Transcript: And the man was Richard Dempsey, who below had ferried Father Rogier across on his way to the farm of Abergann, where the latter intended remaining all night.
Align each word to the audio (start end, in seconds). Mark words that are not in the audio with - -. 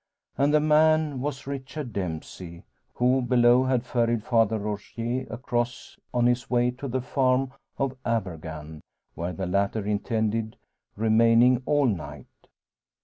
And 0.35 0.51
the 0.51 0.59
man 0.59 1.19
was 1.21 1.45
Richard 1.45 1.93
Dempsey, 1.93 2.63
who 2.95 3.21
below 3.21 3.65
had 3.65 3.85
ferried 3.85 4.23
Father 4.23 4.57
Rogier 4.57 5.27
across 5.29 5.99
on 6.11 6.25
his 6.25 6.49
way 6.49 6.71
to 6.71 6.87
the 6.87 7.01
farm 7.01 7.53
of 7.77 7.95
Abergann, 8.03 8.81
where 9.13 9.31
the 9.31 9.45
latter 9.45 9.85
intended 9.85 10.57
remaining 10.95 11.61
all 11.67 11.85
night. 11.85 12.47